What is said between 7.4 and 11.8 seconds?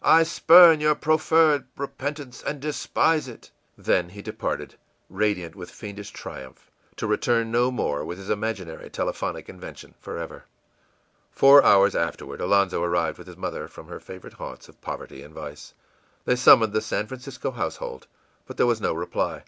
no more with his imaginary telephonic invention forever. Four